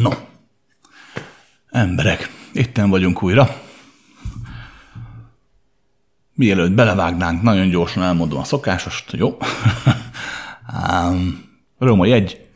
[0.00, 0.10] No,
[1.70, 3.60] emberek, itten vagyunk újra.
[6.34, 9.36] Mielőtt belevágnánk, nagyon gyorsan elmondom a szokásost, jó?
[11.78, 12.48] Róma egy.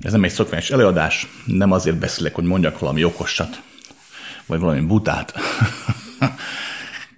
[0.00, 3.62] Ez nem egy szokványos előadás, nem azért beszélek, hogy mondjak valami okosat,
[4.46, 5.34] vagy valami butát.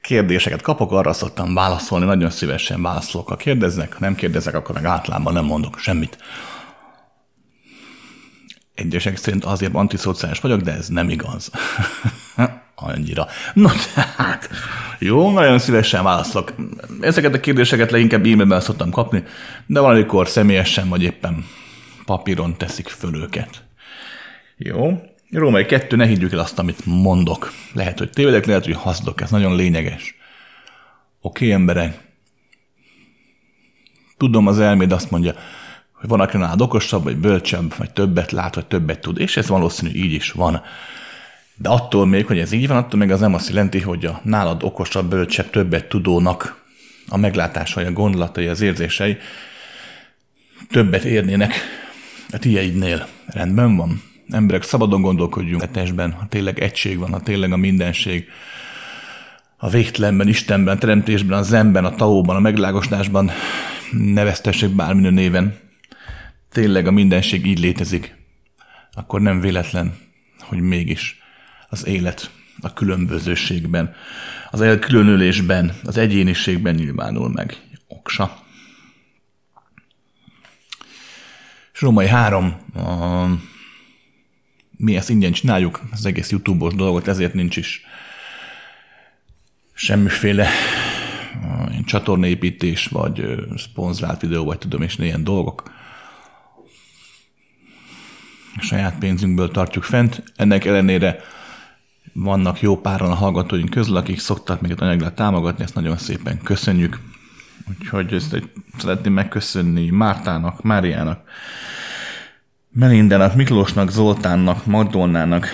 [0.01, 4.85] Kérdéseket kapok, arra szoktam válaszolni, nagyon szívesen válaszolok, ha kérdeznek, ha nem kérdezek, akkor meg
[4.85, 6.19] általában nem mondok semmit.
[8.75, 11.51] Egyesek szerint azért antiszociális vagyok, de ez nem igaz.
[12.75, 13.27] Annyira.
[13.55, 14.51] No tehát,
[14.99, 16.55] jó, nagyon szívesen válaszolok.
[17.01, 19.23] Ezeket a kérdéseket leginkább e-mailben szoktam kapni,
[19.67, 21.45] de valamikor személyesen vagy éppen
[22.05, 23.65] papíron teszik föl őket.
[24.57, 25.03] Jó.
[25.31, 27.53] Római kettő, ne higgyük el azt, amit mondok.
[27.73, 30.15] Lehet, hogy tévedek, lehet, hogy hazudok, ez nagyon lényeges.
[31.21, 31.99] Oké, emberek?
[34.17, 35.35] Tudom, az elméd azt mondja,
[36.05, 39.49] hogy van, aki nálad okosabb, vagy bölcsebb, vagy többet lát, vagy többet tud, és ez
[39.49, 40.63] valószínű így is van.
[41.57, 44.21] De attól még, hogy ez így van, attól még az nem azt jelenti, hogy a
[44.23, 46.63] nálad okosabb, bölcsebb, többet tudónak
[47.09, 49.17] a meglátásai, a gondolatai, az érzései
[50.71, 51.55] többet érnének
[52.31, 53.07] a tieidnél.
[53.27, 54.03] Rendben van?
[54.31, 58.29] Emberek, szabadon gondolkodjunk a testben, ha tényleg egység van, ha tényleg a mindenség,
[59.57, 63.31] a végtelenben, Istenben, a teremtésben, a zenben, a taóban, a meglágosnásban,
[63.93, 65.63] neveztessék bármilyen néven,
[66.55, 68.17] tényleg a mindenség így létezik,
[68.93, 69.97] akkor nem véletlen,
[70.41, 71.19] hogy mégis
[71.69, 72.31] az élet
[72.61, 73.95] a különbözőségben,
[74.51, 77.57] az elkülönülésben, az egyéniségben nyilvánul meg.
[77.89, 78.43] Oksa.
[81.73, 83.27] És Római 3, a,
[84.77, 87.83] mi ezt ingyen csináljuk, az egész YouTube-os dolgot, ezért nincs is
[89.73, 90.49] semmiféle
[91.85, 95.73] csatornaépítés, vagy szponzorált videó, vagy tudom és ilyen dolgok
[98.61, 100.23] saját pénzünkből tartjuk fent.
[100.37, 101.17] Ennek ellenére
[102.13, 107.01] vannak jó páran a hallgatóink közül, akik szoktak minket anyagilag támogatni, ezt nagyon szépen köszönjük.
[107.69, 108.43] Úgyhogy ezt
[108.79, 111.21] szeretném megköszönni Mártának, Máriának,
[112.71, 115.49] Melindának, Miklósnak, Zoltánnak, Magdolnának,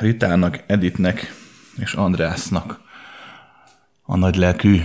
[0.00, 1.34] Ritának, Editnek
[1.76, 2.80] és Andrásnak
[4.02, 4.80] a nagy lelkű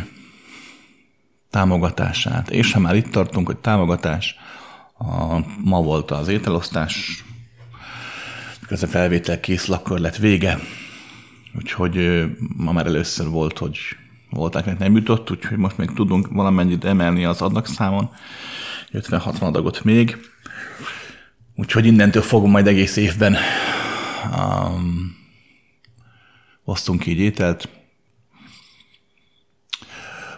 [1.50, 2.50] támogatását.
[2.50, 4.36] És ha már itt tartunk, hogy támogatás,
[5.02, 7.24] a, ma volt az ételosztás,
[8.70, 10.60] ez a felvétel kész, akkor lett vége.
[11.56, 12.26] Úgyhogy
[12.56, 13.78] ma már először volt, hogy
[14.30, 18.10] volták, nem jutott, úgyhogy most még tudunk valamennyit emelni az adagszámon.
[18.94, 20.18] 50-60 adagot még.
[21.56, 23.36] Úgyhogy innentől fogom majd egész évben
[24.38, 25.16] um,
[26.64, 27.70] osztunk így ételt.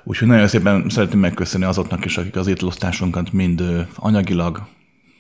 [0.04, 4.68] Úgyhogy nagyon szépen szeretném megköszönni azoknak is, akik az ételosztásunkat mind anyagilag,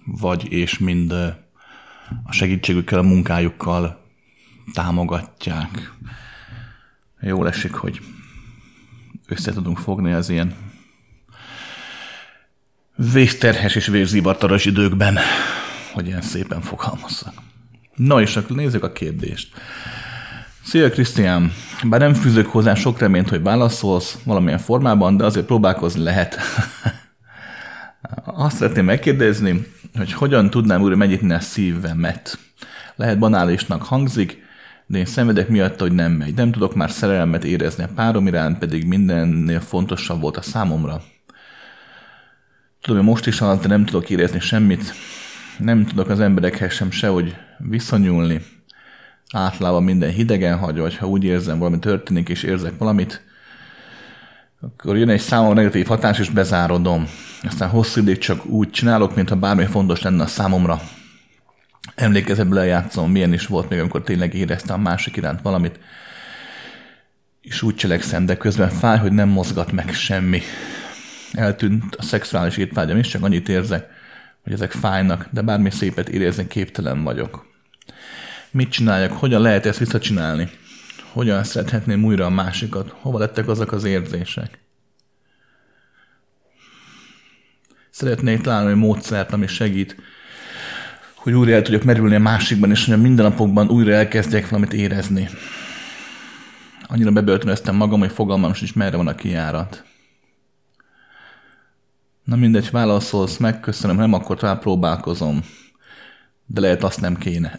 [0.05, 1.11] vagy és mind
[2.23, 4.03] a segítségükkel, a munkájukkal
[4.73, 5.94] támogatják.
[7.21, 8.01] Jó esik, hogy
[9.27, 10.55] össze tudunk fogni az ilyen
[12.95, 15.17] végterhes és vérzivataros időkben,
[15.94, 17.33] hogy ilyen szépen fogalmazzak.
[17.95, 19.53] Na és akkor nézzük a kérdést.
[20.66, 21.51] Szia Krisztián!
[21.84, 26.38] Bár nem fűzök hozzá sok reményt, hogy válaszolsz valamilyen formában, de azért próbálkozni lehet.
[28.25, 29.66] Azt szeretném megkérdezni,
[29.97, 32.40] hogy hogyan tudnám újra megnyitni a szívemet.
[32.96, 34.44] Lehet banálisnak hangzik,
[34.85, 36.34] de én szenvedek miatt, hogy nem megy.
[36.34, 41.01] Nem tudok már szerelmet érezni a párom iránt, pedig mindennél fontosabb volt a számomra.
[42.81, 44.94] Tudom, hogy most is alatt, de nem tudok érezni semmit.
[45.57, 48.41] Nem tudok az emberekhez sem sehogy viszonyulni
[49.31, 53.22] általában minden hidegen hagy, vagy ha úgy érzem, valami történik, és érzek valamit,
[54.61, 57.07] akkor jön egy számomra negatív hatás, és bezárodom.
[57.41, 60.81] Aztán hosszú időt csak úgy csinálok, mintha bármi fontos lenne a számomra.
[61.95, 65.79] Emlékezetből eljátszom, milyen is volt még, amikor tényleg éreztem másik iránt valamit,
[67.41, 70.41] és úgy cselekszem, de közben fáj, hogy nem mozgat meg semmi.
[71.33, 73.88] Eltűnt a szexuális étvágyam is, csak annyit érzek,
[74.44, 77.51] hogy ezek fájnak, de bármi szépet érezni képtelen vagyok
[78.53, 80.50] mit csináljak, hogyan lehet ezt visszacsinálni,
[81.11, 84.59] hogyan szerethetném újra a másikat, hova lettek azok az érzések.
[87.89, 89.95] Szeretnék találni egy módszert, ami segít,
[91.13, 95.29] hogy újra el tudjak merülni a másikban, és hogy a mindennapokban újra elkezdjek valamit érezni.
[96.88, 99.83] Annyira bebörtönöztem magam, hogy fogalmam is merre van a kijárat.
[102.23, 105.44] Na mindegy, válaszolsz, megköszönöm, nem akkor tovább próbálkozom.
[106.45, 107.56] De lehet azt nem kéne.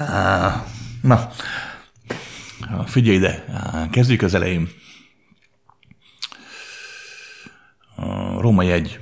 [1.02, 1.30] Na,
[2.86, 3.44] figyelj ide,
[3.90, 4.68] kezdjük az elején.
[8.38, 9.00] Róma egy.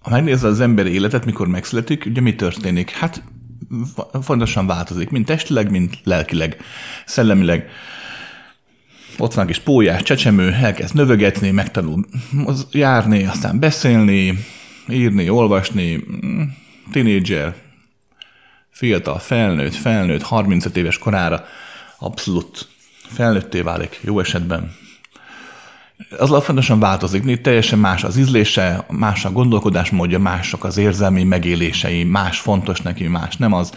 [0.00, 2.90] ha megnézed az emberi életet, mikor megszületik, ugye mi történik?
[2.90, 3.22] Hát
[4.22, 6.56] fontosan változik, mind testileg, mind lelkileg,
[7.06, 7.70] szellemileg.
[9.18, 12.04] Ott van kis pólyás, csecsemő, elkezd növögetni, megtanul
[12.70, 14.38] járni, aztán beszélni,
[14.88, 16.04] írni, olvasni,
[16.92, 17.54] tínédzser,
[18.70, 21.44] fiatal, felnőtt, felnőtt, 35 éves korára
[21.98, 22.68] abszolút
[23.08, 24.72] felnőtté válik, jó esetben.
[26.18, 32.38] Az alapvetően változik, teljesen más az ízlése, más a gondolkodásmódja, mások az érzelmi megélései, más
[32.38, 33.72] fontos neki, más nem az.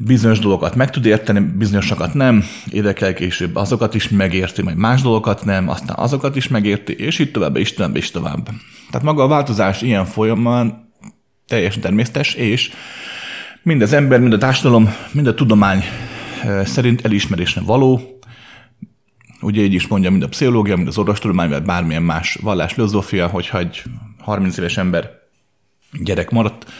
[0.00, 5.44] Bizonyos dolgokat meg tud érteni, bizonyosakat nem, érdekel később azokat is megérti, majd más dolgokat
[5.44, 8.48] nem, aztán azokat is megérti, és így tovább, és tovább, és tovább.
[8.90, 10.92] Tehát maga a változás ilyen folyamán
[11.46, 12.70] teljesen természetes, és
[13.62, 15.82] mind az ember, mind a társadalom, mind a tudomány
[16.42, 18.18] eh, szerint elismerésre való,
[19.40, 23.26] ugye így is mondja, mind a pszichológia, mind az orvostudomány, vagy bármilyen más vallás filozófia,
[23.26, 23.82] hogyha egy
[24.18, 25.10] 30 éves ember
[25.92, 26.70] gyerek maradt,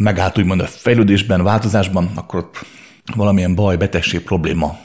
[0.00, 2.66] megállt úgymond a fejlődésben, változásban, akkor ott
[3.14, 4.78] valamilyen baj, betegség, probléma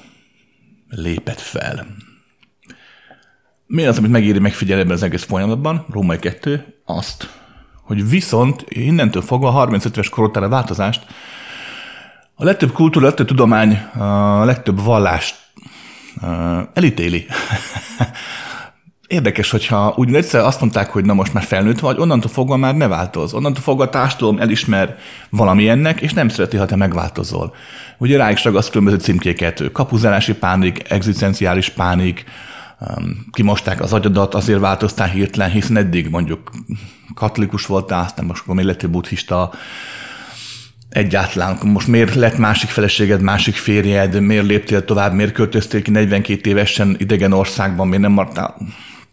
[0.90, 1.86] lépett fel.
[3.68, 7.30] Mi az, amit megéri megfigyelni ebben az egész folyamatban, Római 2, azt,
[7.84, 11.06] hogy viszont innentől fogva a 35 éves korotára változást
[12.36, 15.36] a legtöbb kultúra, a legtöbb tudomány, a legtöbb vallást
[16.74, 17.26] elítéli.
[19.08, 22.76] Érdekes, hogyha úgy egyszer azt mondták, hogy na most már felnőtt vagy, onnantól fogva már
[22.76, 23.34] ne változ.
[23.34, 24.98] Onnantól fogva a társadalom elismer
[25.30, 27.56] valamilyennek, és nem szereti, ha te megváltozol.
[27.98, 32.26] Ugye rá is ragaszt különböző címkéket, kapuzálási pánik, egzisztenciális pánik,
[33.32, 36.52] kimosták az agyadat, azért változtál hirtelen, hiszen eddig mondjuk
[37.16, 39.54] katolikus voltál, aztán most akkor még buddhista,
[40.90, 41.58] egyáltalán.
[41.64, 46.96] Most miért lett másik feleséged, másik férjed, miért léptél tovább, miért költöztél ki 42 évesen
[47.00, 48.58] idegen országban, miért nem maradtál?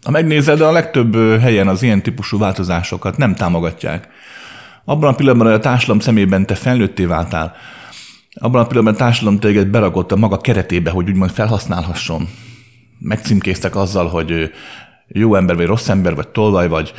[0.02, 4.08] Ha megnézed, a legtöbb helyen az ilyen típusú változásokat nem támogatják.
[4.84, 7.54] Abban a pillanatban, hogy a társadalom szemében te felnőtté váltál,
[8.34, 12.28] abban a pillanatban a társadalom téged beragott a maga keretébe, hogy úgymond felhasználhasson.
[12.98, 14.52] Megcímkéztek azzal, hogy
[15.08, 16.92] jó ember, vagy rossz ember, vagy tolvaj, vagy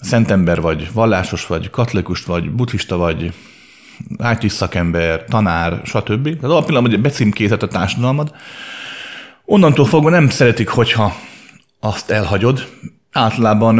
[0.00, 3.32] szentember, vagy vallásos, vagy katolikus, vagy buddhista, vagy
[4.40, 6.22] IT szakember, tanár, stb.
[6.22, 8.34] Tehát alapillanatban, hogy becímkézett a társadalmad,
[9.44, 11.14] onnantól fogva nem szeretik, hogyha
[11.80, 12.66] azt elhagyod.
[13.12, 13.78] Általában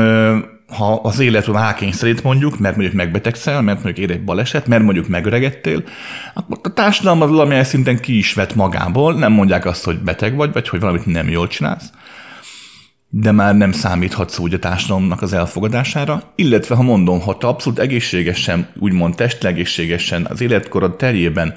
[0.77, 5.09] ha az élet rákényszerít mondjuk, mert mondjuk megbetegszel, mert mondjuk ér egy baleset, mert mondjuk
[5.09, 5.83] megöregedtél,
[6.35, 10.53] akkor a társadalom valamilyen szinten ki is vett magából, nem mondják azt, hogy beteg vagy,
[10.53, 11.91] vagy hogy valamit nem jól csinálsz,
[13.17, 17.79] de már nem számíthatsz úgy a társadalomnak az elfogadására, illetve ha mondom, ha te abszolút
[17.79, 21.55] egészségesen, úgymond testlegészségesen az életkorod terjében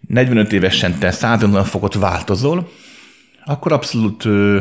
[0.00, 2.70] 45 évesen te 150 fokot változol,
[3.44, 4.60] akkor abszolút ö,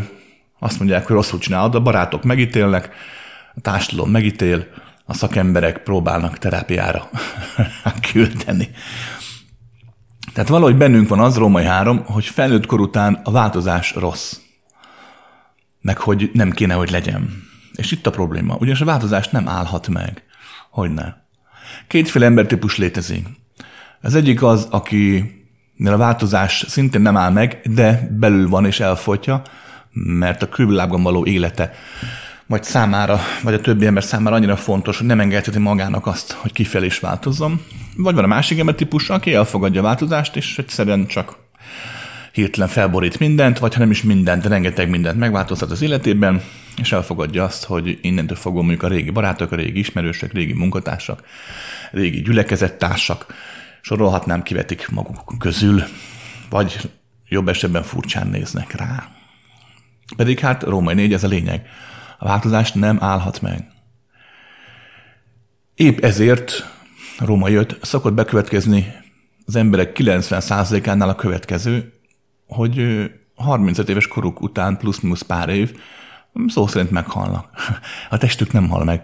[0.59, 2.89] azt mondják, hogy rosszul csinálod, a barátok megítélnek,
[3.55, 4.65] a társadalom megítél,
[5.05, 7.09] a szakemberek próbálnak terápiára
[8.11, 8.69] küldeni.
[10.33, 14.37] Tehát valahogy bennünk van az, Római három, hogy felnőtt kor után a változás rossz
[15.81, 17.43] meg hogy nem kéne, hogy legyen.
[17.75, 20.23] És itt a probléma, ugyanis a változás nem állhat meg.
[20.69, 21.13] Hogy ne?
[21.87, 23.27] Kétféle embertípus létezik.
[24.01, 25.31] Az egyik az, aki
[25.85, 29.41] a változás szintén nem áll meg, de belül van és elfogyja,
[29.93, 31.73] mert a külvilágban való élete
[32.47, 36.51] vagy számára, vagy a többi ember számára annyira fontos, hogy nem engedheti magának azt, hogy
[36.51, 37.61] kifelé is változzon.
[37.97, 41.37] Vagy van a másik embertípus, aki elfogadja a változást, és egyszerűen csak
[42.37, 46.41] hirtelen felborít mindent, vagy ha nem is mindent, de rengeteg mindent megváltoztat az életében,
[46.81, 51.23] és elfogadja azt, hogy innentől fogva mondjuk a régi barátok, a régi ismerősök, régi munkatársak,
[51.91, 53.25] régi gyülekezettársak,
[53.81, 55.83] sorolhatnám, kivetik maguk közül,
[56.49, 56.89] vagy
[57.27, 59.07] jobb esetben furcsán néznek rá.
[60.15, 61.67] Pedig hát Római 4 ez a lényeg.
[62.17, 63.67] A változás nem állhat meg.
[65.75, 66.73] Épp ezért
[67.19, 68.93] Római 5 szokott bekövetkezni
[69.45, 71.96] az emberek 90%-ánál a következő,
[72.47, 75.79] hogy 35 éves koruk után plusz-minusz pár év
[76.47, 77.49] szó szerint meghalnak.
[78.09, 79.01] A testük nem hal meg,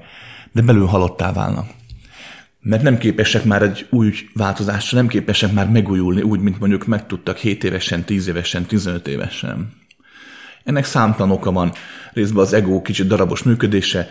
[0.52, 1.70] de belül halottá válnak.
[2.60, 7.38] Mert nem képesek már egy új változásra, nem képesek már megújulni úgy, mint mondjuk megtudtak
[7.38, 9.74] 7 évesen, 10 évesen, 15 évesen.
[10.64, 11.72] Ennek számtalan oka van.
[12.14, 14.08] Részben az ego kicsit darabos működése,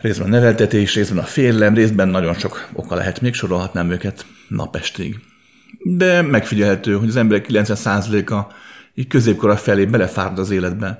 [0.00, 5.20] részben a neveltetés, részben a félelem, részben nagyon sok oka lehet, még sorolhatnám őket napestig.
[5.82, 8.52] De megfigyelhető, hogy az emberek 90%-a
[8.98, 10.98] így középkora felé belefárd az életbe.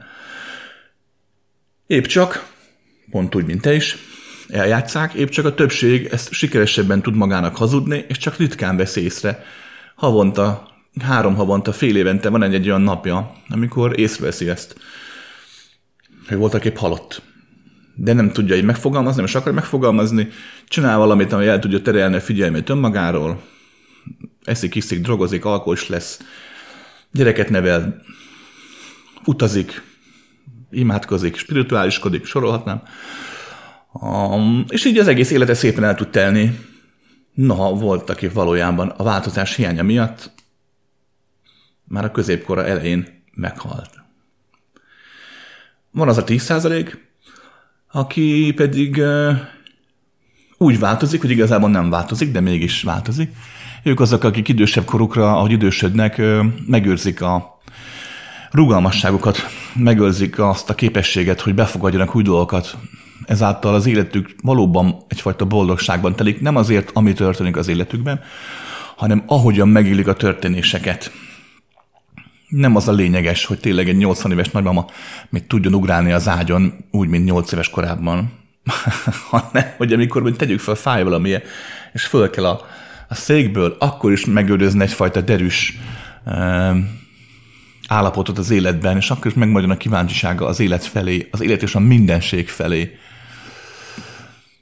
[1.87, 2.53] Épp csak,
[3.11, 3.97] pont úgy, mint te is,
[4.49, 9.45] eljátszák, épp csak a többség ezt sikeresebben tud magának hazudni, és csak ritkán vesz észre.
[9.95, 10.69] Havonta,
[11.03, 14.77] három havonta, fél évente van egy, egy olyan napja, amikor észreveszi ezt,
[16.29, 17.23] hogy voltak épp halott.
[17.95, 20.29] de nem tudja így megfogalmazni, is akar megfogalmazni,
[20.69, 23.43] csinál valamit, ami el tudja terelni a figyelmét önmagáról,
[24.45, 26.21] eszik, iszik, drogozik, alkoholis lesz,
[27.13, 28.03] gyereket nevel,
[29.25, 29.83] utazik,
[30.71, 32.83] imádkozik, spirituáliskodik, sorolhatnám.
[33.93, 36.59] Um, és így az egész élete szépen el tud telni.
[37.35, 40.31] Noha volt, aki valójában a változás hiánya miatt
[41.85, 43.91] már a középkora elején meghalt.
[45.91, 47.05] Van az a 10%
[47.97, 49.37] aki pedig uh,
[50.57, 53.31] úgy változik, hogy igazából nem változik, de mégis változik.
[53.87, 56.23] Ők azok, akik idősebb korukra, ahogy idősödnek,
[56.67, 57.61] megőrzik a
[58.51, 59.39] rugalmasságukat,
[59.75, 62.77] megőrzik azt a képességet, hogy befogadjanak új dolgokat.
[63.27, 68.21] Ezáltal az életük valóban egyfajta boldogságban telik, nem azért, ami történik az életükben,
[68.97, 71.13] hanem ahogyan megélik a történéseket.
[72.49, 74.87] Nem az a lényeges, hogy tényleg egy 80 éves nagymama
[75.29, 78.33] még tudjon ugrálni az ágyon, úgy, mint 8 éves korában,
[79.31, 81.43] hanem, hogy amikor hogy tegyük fel, fáj valamilyen,
[81.93, 82.67] és föl kell a,
[83.09, 85.79] a székből, akkor is megőrizni egyfajta derűs
[87.89, 91.75] állapotot az életben, és akkor is megmaradjon a kíváncsisága az élet felé, az élet és
[91.75, 92.99] a mindenség felé.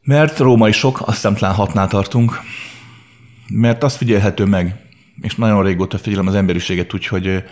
[0.03, 2.41] Mert római sok, aztán talán hatnál tartunk,
[3.49, 4.75] mert azt figyelhető meg,
[5.21, 7.45] és nagyon régóta figyelem az emberiséget, úgyhogy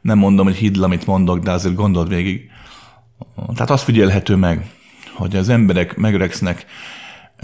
[0.00, 2.50] nem mondom, hogy hidd, amit mondok, de azért gondold végig.
[3.54, 4.66] Tehát azt figyelhető meg,
[5.12, 6.66] hogy az emberek megöregsznek,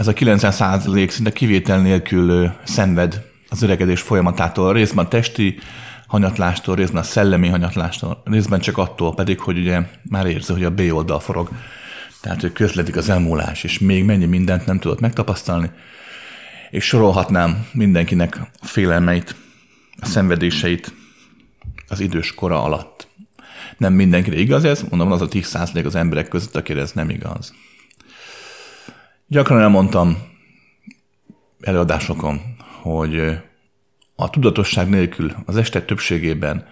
[0.01, 5.57] ez a 90 százalék szinte kivétel nélkül szenved az öregedés folyamatától, részben a testi
[6.07, 10.71] hanyatlástól, részben a szellemi hanyatlástól, részben csak attól pedig, hogy ugye már érzi, hogy a
[10.71, 11.49] B oldal forog.
[12.21, 15.71] Tehát, hogy közledik az elmúlás, és még mennyi mindent nem tudott megtapasztalni.
[16.69, 19.35] És sorolhatnám mindenkinek a félelmeit,
[19.99, 20.93] a szenvedéseit
[21.87, 23.07] az idős kora alatt.
[23.77, 27.53] Nem mindenkire igaz ez, mondom, az a 10% az emberek között, akire ez nem igaz.
[29.31, 30.17] Gyakran elmondtam
[31.61, 32.41] előadásokon,
[32.81, 33.39] hogy
[34.15, 36.67] a tudatosság nélkül az este többségében,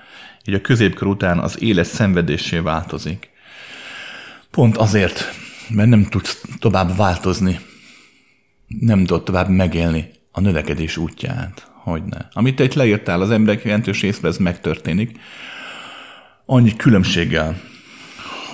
[0.45, 3.29] így a középkor után az élet szenvedésé változik.
[4.51, 5.23] Pont azért,
[5.69, 7.59] mert nem tudsz tovább változni,
[8.67, 11.71] nem tudod tovább megélni a növekedés útját.
[11.73, 12.19] Hogy ne.
[12.31, 15.19] Amit te itt leírtál, az emberek jelentős részben ez megtörténik,
[16.45, 17.61] annyi különbséggel,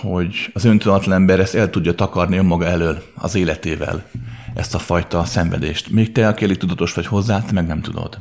[0.05, 4.05] hogy az öntudatlan ember ezt el tudja takarni önmaga elől az életével,
[4.53, 5.89] ezt a fajta szenvedést.
[5.89, 8.19] Még te, aki elég tudatos vagy hozzá, te meg nem tudod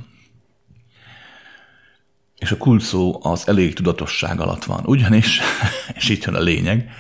[2.45, 4.83] és a kult szó az elég tudatosság alatt van.
[4.87, 5.41] Ugyanis,
[5.99, 6.91] és itt jön a lényeg,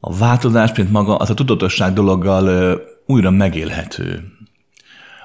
[0.00, 4.32] a változás, mint maga, az a tudatosság dologgal újra megélhető.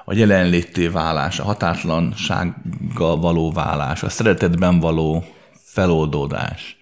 [0.04, 5.24] A jelenlétté válás, a határtlansággal való válás, a szeretetben való
[5.64, 6.76] feloldódás.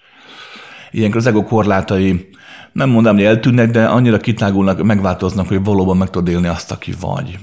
[0.90, 2.28] Ilyenkor az ego korlátai
[2.72, 6.94] nem mondom, hogy eltűnnek, de annyira kitágulnak, megváltoznak, hogy valóban meg tudod élni azt, aki
[7.00, 7.38] vagy.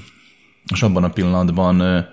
[0.73, 2.05] És abban a pillanatban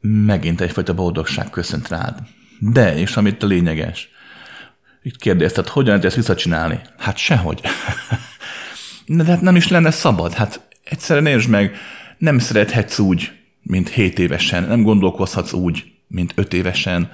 [0.00, 2.18] megint egyfajta boldogság köszönt rád.
[2.58, 4.08] De, és amit a lényeges,
[5.02, 6.80] itt kérdezted, hogyan lehet ezt visszacsinálni?
[6.98, 7.60] Hát sehogy.
[9.06, 10.32] De hát nem is lenne szabad.
[10.32, 11.76] Hát egyszerűen értsd meg,
[12.18, 17.10] nem szerethetsz úgy, mint 7 évesen, nem gondolkozhatsz úgy, mint 5 évesen,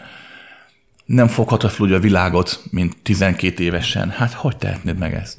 [1.08, 4.10] nem foghatod fel úgy a világot, mint 12 évesen.
[4.10, 5.38] Hát hogy tehetnéd meg ezt?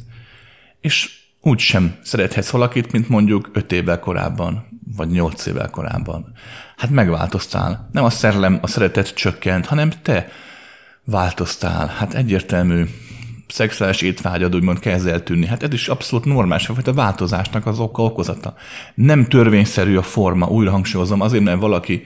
[0.81, 1.09] És
[1.41, 6.33] úgy sem szerethetsz valakit, mint mondjuk 5 évvel korábban, vagy 8 évvel korábban.
[6.77, 7.89] Hát megváltoztál.
[7.91, 10.31] Nem a szerelem, a szeretet csökkent, hanem te
[11.03, 11.87] változtál.
[11.87, 12.85] Hát egyértelmű
[13.47, 15.45] szexuális étvágyad úgymond kezd eltűnni.
[15.45, 18.53] Hát ez is abszolút normális, vagy a változásnak az oka okozata.
[18.95, 22.05] Nem törvényszerű a forma, újra hangsúlyozom, azért mert valaki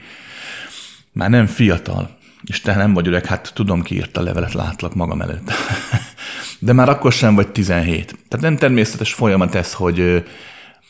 [1.12, 4.94] már nem fiatal, és te nem vagy öreg, hát tudom, ki írt a levelet, látlak
[4.94, 5.50] magam előtt.
[6.58, 8.18] De már akkor sem vagy 17.
[8.28, 10.24] Tehát nem természetes folyamat ez, hogy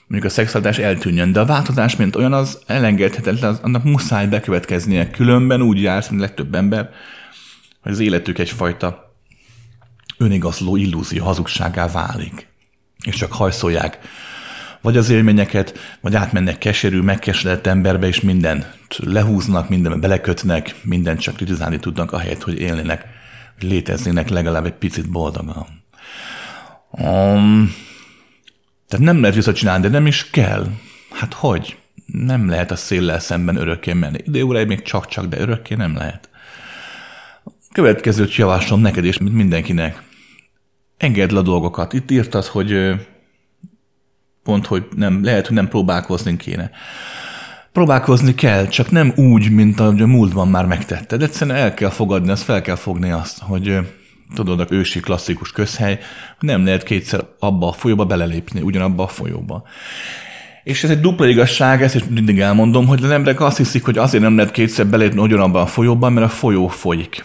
[0.07, 5.11] mondjuk a szexualitás eltűnjön, de a változás, mint olyan, az elengedhetetlen, annak muszáj bekövetkeznie.
[5.11, 6.91] Különben úgy jársz, mint legtöbb ember,
[7.83, 9.15] hogy az életük egyfajta
[10.19, 12.49] önigazló illúzió hazugságá válik.
[13.05, 13.99] És csak hajszolják
[14.85, 21.37] vagy az élményeket, vagy átmennek keserű, megkeseredett emberbe, és mindent lehúznak, mindenbe belekötnek, mindent csak
[21.37, 23.05] kritizálni tudnak, ahelyett, hogy élnének,
[23.61, 25.67] hogy léteznének legalább egy picit boldogan.
[26.91, 27.75] Um,
[28.89, 30.67] tehát nem lehet visszacsinálni, de nem is kell.
[31.11, 31.77] Hát hogy?
[32.07, 34.19] Nem lehet a széllel szemben örökké menni.
[34.25, 36.29] Ide még csak-csak, de örökké nem lehet.
[37.73, 40.03] Következőt javaslom neked és mindenkinek.
[40.97, 41.93] Engedd le a dolgokat.
[41.93, 42.95] Itt írtad, hogy
[44.45, 46.71] pont, hogy nem, lehet, hogy nem próbálkozni kéne.
[47.73, 51.23] Próbálkozni kell, csak nem úgy, mint ahogy a múltban már megtetted.
[51.23, 53.79] Egyszerűen el kell fogadni, azt fel kell fogni azt, hogy
[54.35, 55.99] tudod, a ősi klasszikus közhely,
[56.41, 59.63] nem lehet kétszer abba a folyóba belelépni, ugyanabba a folyóba.
[60.65, 63.99] És ez egy dupla igazság, ezt is mindig elmondom, hogy az emberek azt hiszik, hogy
[63.99, 67.25] azért nem lehet kétszer belépni ugyanabban a folyóban, mert a folyó folyik.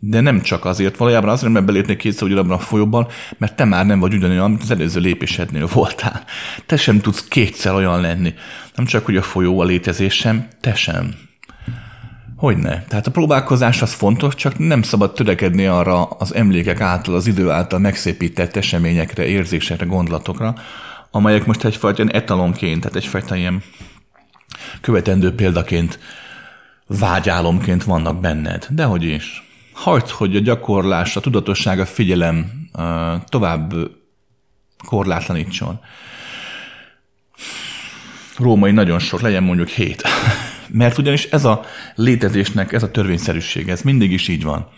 [0.00, 3.06] De nem csak azért, valójában azért nem belépni kétszer ugyanabban a folyóban,
[3.38, 6.24] mert te már nem vagy ugyanolyan, mint az előző lépésednél voltál.
[6.66, 8.34] Te sem tudsz kétszer olyan lenni.
[8.74, 11.14] Nem csak, hogy a folyó a létezés sem, te sem.
[12.36, 12.84] Hogyne.
[12.88, 17.50] Tehát a próbálkozás az fontos, csak nem szabad törekedni arra az emlékek által, az idő
[17.50, 20.54] által megszépített eseményekre, érzésekre, gondolatokra,
[21.10, 23.62] amelyek most egyfajta ilyen etalonként, tehát egyfajta ilyen
[24.80, 25.98] követendő példaként,
[26.86, 28.66] vágyálomként vannak benned.
[28.70, 29.47] Dehogy is.
[29.78, 32.68] Hagyd, hogy a gyakorlás, a tudatosság, a figyelem
[33.28, 33.74] tovább
[34.86, 35.80] korlátlanítson.
[38.36, 40.02] Római nagyon sok, legyen mondjuk hét.
[40.68, 44.68] Mert ugyanis ez a létezésnek, ez a törvényszerűség, ez mindig is így van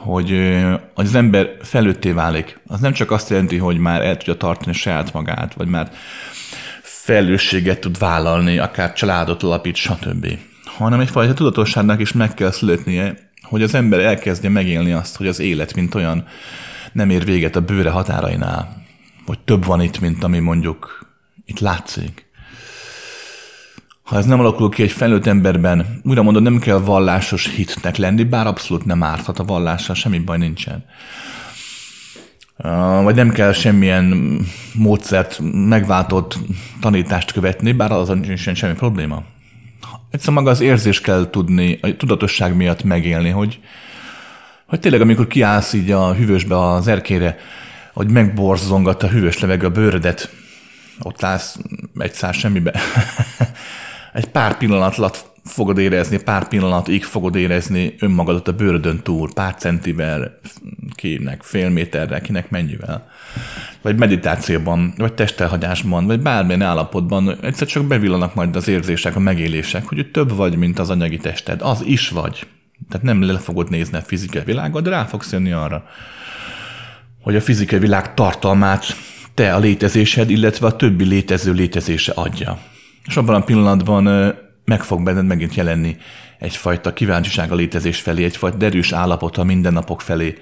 [0.00, 0.58] hogy
[0.94, 2.60] az ember felőtté válik.
[2.66, 5.90] Az nem csak azt jelenti, hogy már el tudja tartani saját magát, vagy már
[6.82, 10.38] felelősséget tud vállalni, akár családot alapít, stb.
[10.64, 15.40] Hanem egyfajta tudatosságnak is meg kell születnie, hogy az ember elkezdje megélni azt, hogy az
[15.40, 16.26] élet, mint olyan,
[16.92, 18.84] nem ér véget a bőre határainál,
[19.26, 21.06] hogy több van itt, mint ami mondjuk
[21.44, 22.28] itt látszik
[24.10, 28.24] ha ez nem alakul ki egy felnőtt emberben, újra mondom, nem kell vallásos hitnek lenni,
[28.24, 30.84] bár abszolút nem árthat a vallással, semmi baj nincsen.
[33.02, 34.38] Vagy nem kell semmilyen
[34.74, 36.38] módszert, megváltott
[36.80, 39.22] tanítást követni, bár az nincsen semmi probléma.
[40.10, 43.60] Egyszerűen maga az érzés kell tudni, a tudatosság miatt megélni, hogy,
[44.66, 47.38] hogy tényleg amikor kiállsz így a hűvösbe, az erkére,
[47.92, 50.30] hogy megborzongat a hűvös levegő a bőrödet,
[51.02, 51.58] ott állsz
[51.98, 52.80] egy szár semmibe.
[54.12, 59.54] egy pár pillanat alatt fogod érezni, pár pillanatig fogod érezni önmagadat a bőrödön túl, pár
[59.54, 60.38] centivel,
[60.94, 63.08] kinek fél méterre, kinek mennyivel.
[63.82, 69.88] Vagy meditációban, vagy testelhagyásban, vagy bármilyen állapotban egyszer csak bevillanak majd az érzések, a megélések,
[69.88, 71.60] hogy több vagy, mint az anyagi tested.
[71.62, 72.46] Az is vagy.
[72.88, 75.84] Tehát nem le fogod nézni a fizikai világot, de rá fogsz jönni arra,
[77.22, 78.96] hogy a fizikai világ tartalmát
[79.34, 82.58] te a létezésed, illetve a többi létező létezése adja.
[83.04, 84.34] És abban a pillanatban
[84.70, 85.96] meg fog benned megint jelenni
[86.38, 90.38] egyfajta kíváncsiság a létezés felé, egyfajta derűs állapot a mindennapok felé.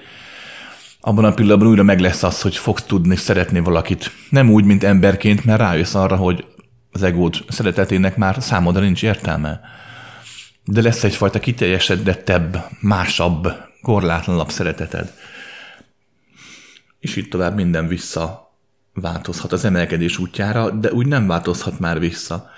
[1.01, 4.11] Abban a pillanatban újra meg lesz az, hogy fogsz tudni szeretni valakit.
[4.31, 6.45] Nem úgy, mint emberként, mert rájössz arra, hogy
[6.93, 9.61] az egód szeretetének már számodra nincs értelme.
[10.65, 15.13] De lesz egyfajta kiteljesedettebb, másabb, korlátlanabb szereteted.
[17.01, 18.53] És itt tovább minden vissza
[18.95, 22.51] változhat az emelkedés útjára, de úgy nem változhat már vissza,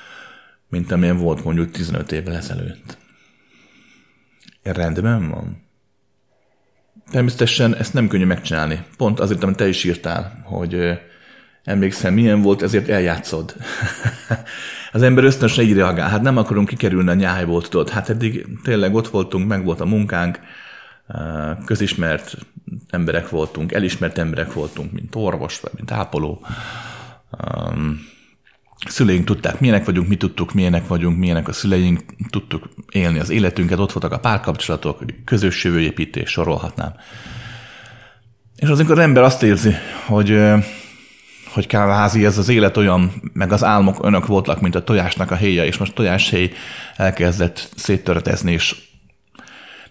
[0.70, 2.98] mint amilyen volt mondjuk 15 évvel ezelőtt.
[4.62, 5.68] Rendben van.
[7.10, 8.84] Természetesen ezt nem könnyű megcsinálni.
[8.96, 11.00] Pont azért, amit te is írtál, hogy
[11.64, 13.54] emlékszem, milyen volt, ezért eljátszod.
[14.92, 16.08] az ember ösztönösen így reagál.
[16.08, 17.88] Hát nem akarunk kikerülni a nyájból, tudod.
[17.88, 20.40] Hát eddig tényleg ott voltunk, meg volt a munkánk,
[21.64, 22.36] közismert
[22.90, 26.46] emberek voltunk, elismert emberek voltunk, mint orvos, vagy mint ápoló.
[27.48, 28.00] Um,
[28.88, 33.78] szüleink tudták, milyenek vagyunk, mi tudtuk, milyenek vagyunk, milyenek a szüleink, tudtuk élni az életünket,
[33.78, 36.94] ott voltak a párkapcsolatok, közös jövőépítés, sorolhatnám.
[38.56, 39.74] És az, amikor az ember azt érzi,
[40.06, 40.38] hogy
[41.52, 45.34] hogy kávázi, ez az élet olyan, meg az álmok önök voltak, mint a tojásnak a
[45.34, 46.52] héja, és most tojáshéj
[46.96, 48.76] elkezdett széttöretezni, és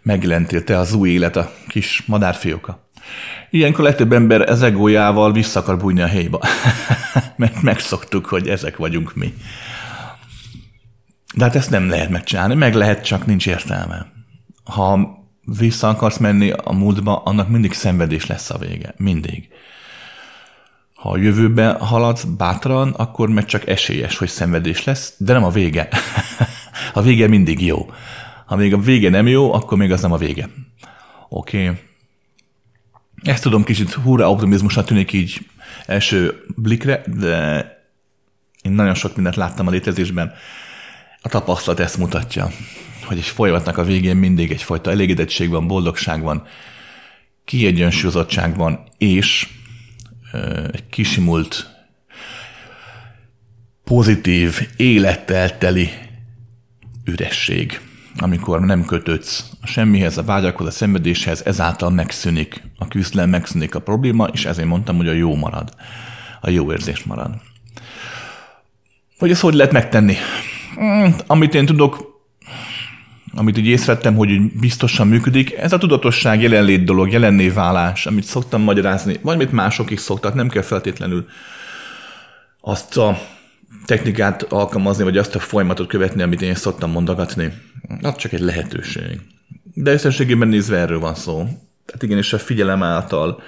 [0.01, 2.88] megjelentél te az új élet, a kis madárfióka.
[3.49, 6.39] Ilyenkor legtöbb ember ez egójával vissza akar bújni a helyba,
[7.35, 9.33] mert megszoktuk, hogy ezek vagyunk mi.
[11.35, 14.11] De hát ezt nem lehet megcsinálni, meg lehet, csak nincs értelme.
[14.63, 15.17] Ha
[15.57, 18.93] vissza akarsz menni a múltba, annak mindig szenvedés lesz a vége.
[18.97, 19.47] Mindig.
[20.93, 25.49] Ha a jövőbe haladsz bátran, akkor meg csak esélyes, hogy szenvedés lesz, de nem a
[25.49, 25.89] vége.
[26.93, 27.91] a vége mindig jó.
[28.45, 30.49] Ha még a vége nem jó, akkor még az nem a vége.
[31.29, 31.63] Oké.
[31.63, 31.88] Okay.
[33.23, 35.39] Ezt tudom, kicsit hurra optimizmusnak tűnik így
[35.85, 37.63] első blikre, de
[38.61, 40.33] én nagyon sok mindent láttam a létezésben.
[41.21, 42.51] A tapasztalat ezt mutatja,
[43.05, 46.47] hogy egy folyamatnak a végén mindig egyfajta elégedettség van, boldogság van,
[47.45, 49.47] kiegyensúlyozottság van, és
[50.71, 51.77] egy kisimult,
[53.83, 55.89] pozitív, élettel teli
[57.05, 57.79] üresség
[58.17, 64.25] amikor nem kötődsz semmihez, a vágyakhoz, a szenvedéshez, ezáltal megszűnik a küzdelem, megszűnik a probléma,
[64.25, 65.69] és ezért mondtam, hogy a jó marad.
[66.41, 67.31] A jó érzés marad.
[69.17, 70.15] Hogy ezt hogy lehet megtenni?
[70.75, 72.21] Hmm, amit én tudok,
[73.35, 78.61] amit így észrevettem, hogy biztosan működik, ez a tudatosság jelenlét dolog, jelenné válás, amit szoktam
[78.61, 81.25] magyarázni, vagy amit mások is szoktak, nem kell feltétlenül
[82.61, 83.19] azt a
[83.85, 87.53] technikát alkalmazni, vagy azt a folyamatot követni, amit én szoktam mondogatni.
[88.01, 89.19] Az csak egy lehetőség.
[89.73, 91.35] De összességében nézve erről van szó.
[91.85, 93.41] Tehát igenis a figyelem által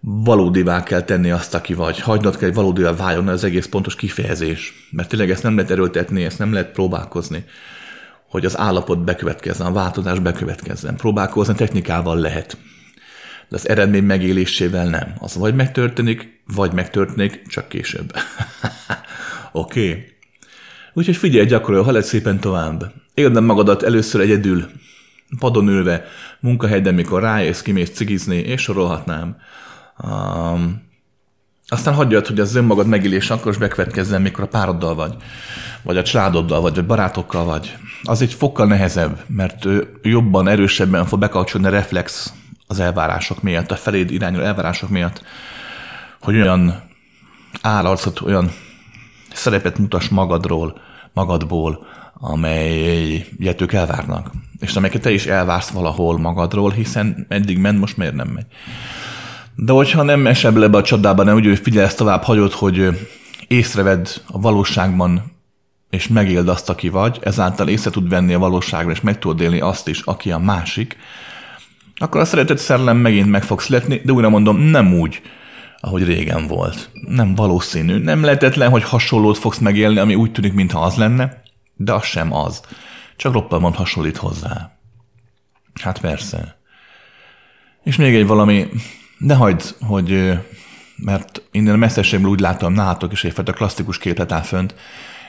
[0.00, 2.00] valódivá kell tenni azt, aki vagy.
[2.00, 4.88] Hagynod kell, hogy valódivá váljon az egész pontos kifejezés.
[4.90, 7.44] Mert tényleg ezt nem lehet erőltetni, ezt nem lehet próbálkozni,
[8.28, 10.96] hogy az állapot bekövetkezzen, a változás bekövetkezzen.
[10.96, 12.56] Próbálkozni technikával lehet.
[13.48, 15.14] De az eredmény megélésével nem.
[15.18, 18.12] Az vagy megtörténik, vagy megtörténik, csak később.
[19.56, 19.88] Oké?
[19.88, 20.04] Okay.
[20.92, 22.92] Úgyhogy figyelj, gyakorolj, haladj szépen tovább.
[23.14, 24.66] Éld magadat először egyedül,
[25.38, 26.04] padon ülve,
[26.40, 29.36] munkahelyben, mikor rájössz, kimész cigizni, és sorolhatnám.
[30.02, 30.82] Um,
[31.68, 35.14] aztán hagyjad, hogy az önmagad megélés akkor is bekövetkezzen, mikor a pároddal vagy,
[35.82, 37.76] vagy a családoddal vagy, vagy barátokkal vagy.
[38.02, 42.32] Az egy fokkal nehezebb, mert ő jobban, erősebben fog bekapcsolni a reflex
[42.66, 45.22] az elvárások miatt, a feléd irányuló elvárások miatt,
[46.20, 46.82] hogy olyan
[47.62, 48.50] állarcot, olyan
[49.36, 50.80] szerepet mutas magadról,
[51.12, 54.30] magadból, amelyet ők elvárnak.
[54.58, 58.46] És amelyeket te is elvársz valahol magadról, hiszen eddig ment, most miért nem megy.
[59.54, 63.08] De hogyha nem esel bele ebbe a csodába, nem úgy, hogy figyelsz tovább, hagyod, hogy
[63.48, 65.22] észrevedd a valóságban,
[65.90, 69.60] és megéld azt, aki vagy, ezáltal észre tud venni a valóságra, és meg tudod élni
[69.60, 70.96] azt is, aki a másik,
[71.96, 75.22] akkor a szeretet szellem megint meg fog születni, de újra mondom, nem úgy,
[75.84, 76.90] ahogy régen volt.
[77.08, 77.96] Nem valószínű.
[77.96, 81.42] Nem lehetetlen, hogy hasonlót fogsz megélni, ami úgy tűnik, mintha az lenne,
[81.76, 82.60] de az sem az.
[83.16, 84.78] Csak roppalmon hasonlít hozzá.
[85.82, 86.56] Hát persze.
[87.82, 88.68] És még egy valami,
[89.18, 90.38] ne hagyd, hogy,
[90.96, 94.74] mert innen messzeségből úgy látom, nálatok is egyfajta klasszikus képlet áll fönt,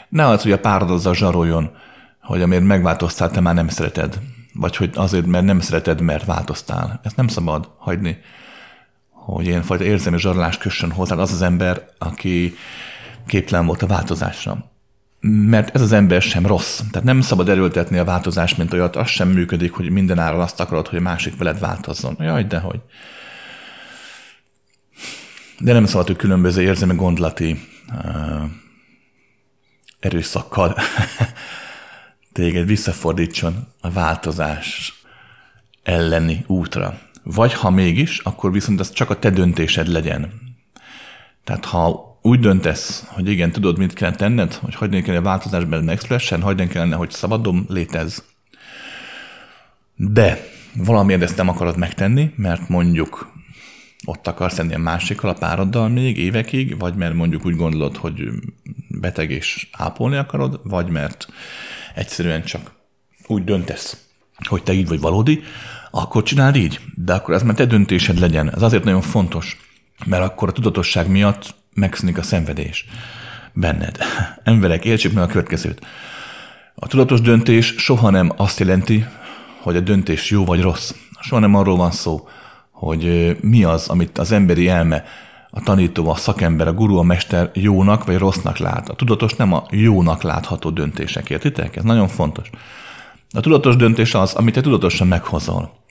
[0.09, 1.71] ne az, hogy a párod azzal zsaroljon,
[2.21, 4.19] hogy amiért megváltoztál, te már nem szereted.
[4.53, 6.99] Vagy hogy azért, mert nem szereted, mert változtál.
[7.03, 8.17] Ezt nem szabad hagyni
[9.25, 12.55] hogy ilyenfajta érzelmi zsarolás kössön hozzá az az ember, aki
[13.27, 14.71] képtelen volt a változásra.
[15.19, 16.81] Mert ez az ember sem rossz.
[16.91, 20.59] Tehát nem szabad erőltetni a változást, mint olyat, az sem működik, hogy minden áron azt
[20.59, 22.15] akarod, hogy másik veled változzon.
[22.19, 22.79] Jaj, dehogy.
[25.59, 28.43] De nem szabad, hogy különböző érzelmi gondolati uh,
[29.99, 30.75] erőszakkal
[32.33, 34.93] téged visszafordítson a változás
[35.83, 36.99] elleni útra.
[37.27, 40.31] Vagy ha mégis, akkor viszont ez csak a te döntésed legyen.
[41.43, 45.63] Tehát ha úgy döntesz, hogy igen, tudod, mit kell tenned, hogy hagyni kellene a változás
[45.63, 48.23] benne megszülessen, hagyni kellene, hogy szabadon létez.
[49.95, 53.33] De valamiért ezt nem akarod megtenni, mert mondjuk
[54.05, 58.29] ott akarsz lenni a másikkal, a pároddal még évekig, vagy mert mondjuk úgy gondolod, hogy
[58.87, 61.27] beteg és ápolni akarod, vagy mert
[61.95, 62.71] egyszerűen csak
[63.27, 64.05] úgy döntesz,
[64.47, 65.43] hogy te így vagy valódi,
[65.97, 66.79] akkor csináld így.
[66.95, 68.53] De akkor ez már te döntésed legyen.
[68.53, 69.57] Ez azért nagyon fontos,
[70.05, 72.85] mert akkor a tudatosság miatt megszűnik a szenvedés
[73.53, 73.97] benned.
[74.43, 75.85] Emberek, értsék meg a következőt.
[76.75, 79.05] A tudatos döntés soha nem azt jelenti,
[79.61, 80.93] hogy a döntés jó vagy rossz.
[81.19, 82.27] Soha nem arról van szó,
[82.71, 85.03] hogy mi az, amit az emberi elme,
[85.49, 88.89] a tanító, a szakember, a guru, a mester jónak vagy rossznak lát.
[88.89, 91.75] A tudatos nem a jónak látható döntések, értitek?
[91.75, 92.49] Ez nagyon fontos.
[93.31, 95.83] A tudatos döntés az, amit te tudatosan meghozol.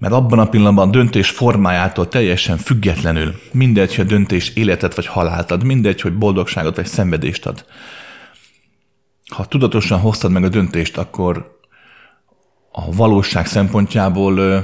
[0.00, 5.06] Mert abban a pillanatban a döntés formájától teljesen függetlenül, mindegy, hogy a döntés életet vagy
[5.06, 7.64] halált ad, mindegy, hogy boldogságot vagy szenvedést ad.
[9.28, 11.58] Ha tudatosan hoztad meg a döntést, akkor
[12.72, 14.58] a valóság szempontjából ö,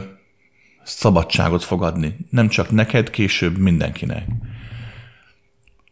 [0.85, 2.16] szabadságot fog adni.
[2.31, 4.27] Nem csak neked, később mindenkinek.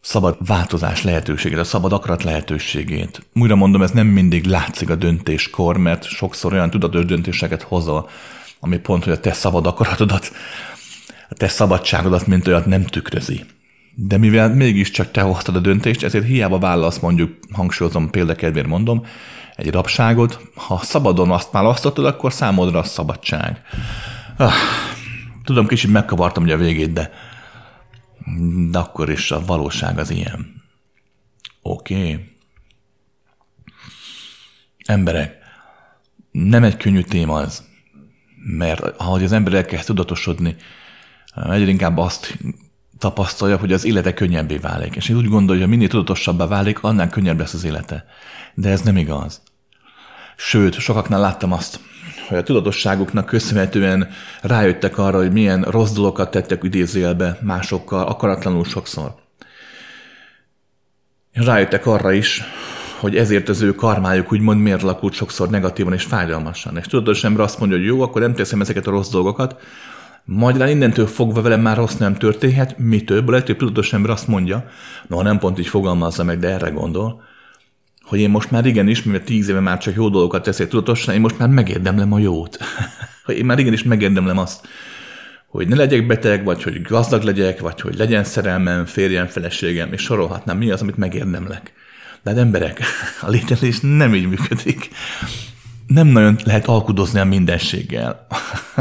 [0.00, 3.26] Szabad változás lehetőségét, a szabad akarat lehetőségét.
[3.35, 8.09] Újra mondom, ez nem mindig látszik a döntéskor, mert sokszor olyan tudatos döntéseket hozol,
[8.64, 10.33] ami pont, hogy a te szabad akaratodat,
[11.29, 13.44] a te szabadságodat, mint olyat nem tükrözi.
[13.94, 19.07] De mivel mégiscsak te hoztad a döntést, ezért hiába válasz mondjuk, hangsúlyozom, példakedvéért mondom,
[19.57, 23.62] egy rabságot, ha szabadon azt választottad, akkor számodra a szabadság.
[24.37, 24.53] Ah,
[25.44, 27.11] tudom, kicsit megkavartam ugye a végét, de,
[28.70, 30.62] de akkor is a valóság az ilyen.
[31.62, 31.94] Oké.
[31.94, 32.37] Okay.
[34.87, 35.38] Emberek,
[36.31, 37.72] nem egy könnyű téma az
[38.44, 40.57] mert ahogy az ember elkezd tudatosodni,
[41.50, 42.38] egyre inkább azt
[42.98, 44.96] tapasztalja, hogy az élete könnyebbé válik.
[44.96, 48.07] És én úgy gondolja, hogy minél tudatosabbá válik, annál könnyebb lesz az élete.
[48.54, 49.42] De ez nem igaz.
[50.37, 51.80] Sőt, sokaknál láttam azt,
[52.28, 54.09] hogy a tudatosságuknak köszönhetően
[54.40, 59.14] rájöttek arra, hogy milyen rossz dolgokat tettek idézőjelbe másokkal, akaratlanul sokszor.
[61.33, 62.42] Rájöttek arra is,
[63.04, 66.76] hogy ezért az ő karmájuk úgymond miért alakult sokszor negatívan és fájdalmasan.
[66.76, 69.60] És tudatosan ember azt mondja, hogy jó, akkor nem teszem ezeket a rossz dolgokat,
[70.24, 74.10] majd rá innentől fogva velem már rossz nem történhet, mi több, a legtöbb tudatos ember
[74.10, 74.68] azt mondja,
[75.06, 77.22] no, nem pont így fogalmazza meg, de erre gondol,
[78.02, 81.20] hogy én most már igenis, mivel tíz éve már csak jó dolgokat teszek tudatosan, én
[81.20, 82.58] most már megérdemlem a jót.
[83.24, 84.66] hogy én már igenis megérdemlem azt,
[85.46, 90.02] hogy ne legyek beteg, vagy hogy gazdag legyek, vagy hogy legyen szerelmem, férjem, feleségem, és
[90.02, 91.72] sorolhatnám, mi az, amit megérdemlek.
[92.24, 92.80] De hát emberek,
[93.26, 94.90] a létezés nem így működik.
[95.87, 98.26] Nem nagyon lehet alkudozni a mindenséggel.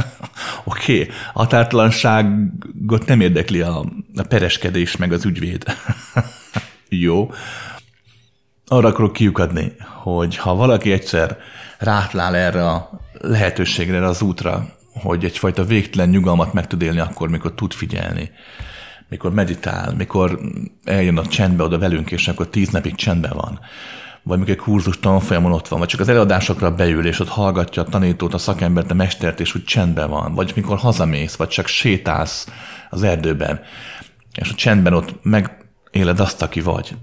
[0.64, 1.16] Oké, okay.
[1.34, 5.64] a tártalanságot nem érdekli a, a pereskedés meg az ügyvéd.
[6.90, 7.32] Jó.
[8.68, 11.38] Arra akarok kiukadni, hogy ha valaki egyszer
[11.78, 17.30] rátlál erre a lehetőségre, erre az útra, hogy egyfajta végtelen nyugalmat meg tud élni akkor,
[17.30, 18.32] mikor tud figyelni,
[19.14, 20.40] mikor meditál, mikor
[20.84, 23.60] eljön a csendbe oda velünk, és akkor tíz napig csendben van,
[24.24, 27.82] vagy mikor egy kurzus tanfolyamon ott van, vagy csak az előadásokra beül, és ott hallgatja
[27.82, 31.68] a tanítót, a szakembert, a mestert, és úgy csendben van, vagy mikor hazamész, vagy csak
[31.68, 32.48] sétálsz
[32.90, 33.62] az erdőben,
[34.36, 36.96] és a csendben ott megéled azt, aki vagy.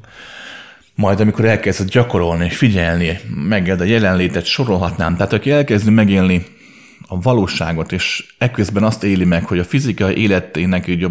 [0.94, 5.16] Majd amikor elkezded gyakorolni, figyelni, megéled a jelenlétet, sorolhatnám.
[5.16, 6.46] Tehát aki elkezdi megélni
[7.08, 11.06] a valóságot, és ekközben azt éli meg, hogy a fizikai életének így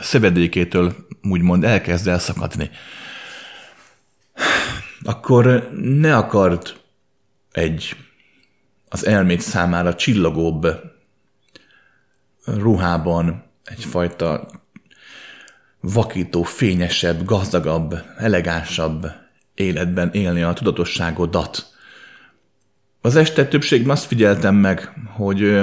[0.00, 2.70] szövedékétől úgymond elkezd elszakadni,
[5.02, 6.76] akkor ne akard
[7.52, 7.96] egy
[8.88, 10.66] az elmét számára csillogóbb
[12.44, 14.48] ruhában egyfajta
[15.80, 19.06] vakító, fényesebb, gazdagabb, elegánsabb
[19.54, 21.70] életben élni a tudatosságodat,
[23.00, 25.60] az este többségben azt figyeltem meg, hogy,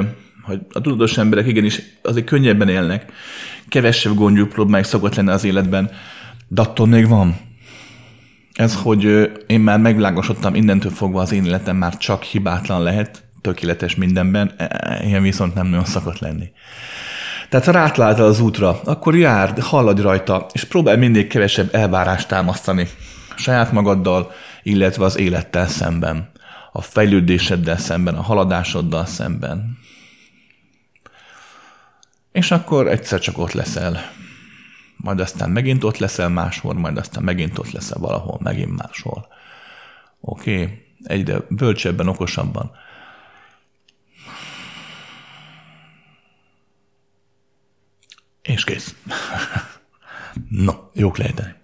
[0.48, 3.12] hogy a tudatos emberek igenis azért könnyebben élnek,
[3.70, 5.92] kevesebb gondjuk próbálják szokott lenni az életben,
[6.48, 7.38] de attól még van.
[8.54, 13.96] Ez, hogy én már megvilágosodtam, innentől fogva az én életem már csak hibátlan lehet, tökéletes
[13.96, 16.52] mindenben, e, e, ilyen viszont nem nagyon szokott lenni.
[17.50, 22.88] Tehát ha rátláltál az útra, akkor járd, halladj rajta, és próbálj mindig kevesebb elvárást támasztani
[23.36, 24.32] saját magaddal,
[24.64, 26.30] illetve az élettel szemben
[26.78, 29.78] a fejlődéseddel szemben, a haladásoddal szemben.
[32.38, 34.12] És akkor egyszer csak ott leszel.
[34.98, 39.28] Majd aztán megint ott leszel máshol, majd aztán megint ott leszel valahol, megint máshol.
[40.20, 40.86] Oké, okay.
[41.04, 42.72] egyre bölcsebben, okosabban.
[48.42, 48.96] És kész.
[50.50, 51.57] no, jók lehetnek.